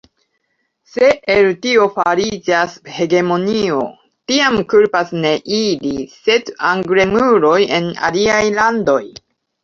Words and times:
Se 0.91 1.07
el 1.31 1.47
tio 1.65 1.83
fariĝas 1.97 2.77
hegemonio, 2.95 3.81
tiam 4.31 4.57
kulpas 4.71 5.11
ne 5.25 5.33
ili, 5.57 5.91
sed 6.23 6.49
anglemuloj 6.71 7.59
en 7.81 7.91
aliaj 8.09 8.41
landoj. 8.57 9.03